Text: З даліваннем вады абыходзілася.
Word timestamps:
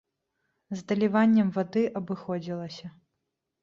З 0.79 0.85
даліваннем 0.93 1.53
вады 1.61 1.87
абыходзілася. 2.03 2.87